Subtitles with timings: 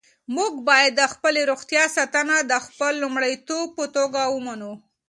[0.35, 4.73] موږ باید د خپلې روغتیا ساتنه د خپل لومړیتوب په توګه ومنو.